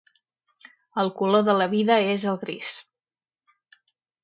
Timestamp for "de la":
1.51-1.67